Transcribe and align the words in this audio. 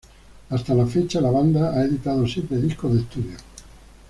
Hasta 0.49 0.73
la 0.73 0.87
fecha, 0.87 1.21
la 1.21 1.29
banda 1.29 1.73
ha 1.75 1.83
editado 1.83 2.25
siete 2.25 2.57
discos 2.59 2.91
de 2.95 3.01
estudio. 3.01 3.37